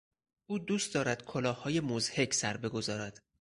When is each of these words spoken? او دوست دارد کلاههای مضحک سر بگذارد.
او 0.47 0.59
دوست 0.59 0.93
دارد 0.93 1.25
کلاههای 1.25 1.79
مضحک 1.79 2.33
سر 2.33 2.57
بگذارد. 2.57 3.21